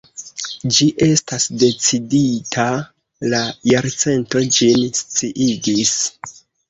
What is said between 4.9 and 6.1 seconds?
sciigis.